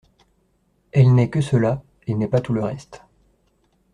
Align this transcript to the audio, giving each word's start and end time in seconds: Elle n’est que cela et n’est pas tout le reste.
Elle 0.93 1.13
n’est 1.13 1.29
que 1.29 1.41
cela 1.41 1.83
et 2.07 2.15
n’est 2.15 2.27
pas 2.27 2.41
tout 2.41 2.53
le 2.53 2.63
reste. 2.63 3.03